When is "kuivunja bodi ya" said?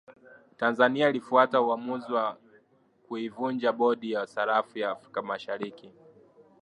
3.07-4.27